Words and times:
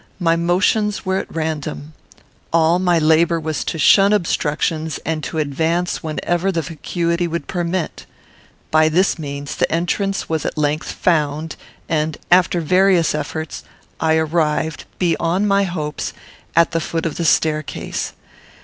My 0.19 0.35
motions 0.35 1.05
were 1.05 1.17
at 1.17 1.31
random. 1.31 1.93
All 2.51 2.79
my 2.79 2.97
labour 2.97 3.39
was 3.39 3.63
to 3.65 3.77
shun 3.77 4.13
obstructions 4.13 4.99
and 5.05 5.23
to 5.25 5.37
advance 5.37 6.01
whenever 6.01 6.51
the 6.51 6.63
vacuity 6.63 7.27
would 7.27 7.45
permit. 7.45 8.07
By 8.71 8.89
this 8.89 9.19
means, 9.19 9.53
the 9.55 9.71
entrance 9.71 10.27
was 10.27 10.43
at 10.43 10.57
length 10.57 10.91
found, 10.91 11.55
and, 11.87 12.17
after 12.31 12.61
various 12.61 13.13
efforts, 13.13 13.63
I 13.99 14.15
arrived, 14.15 14.85
beyond 14.97 15.47
my 15.47 15.65
hopes, 15.65 16.13
at 16.55 16.71
the 16.71 16.81
foot 16.81 17.05
of 17.05 17.17
the 17.17 17.23
staircase. 17.25 18.13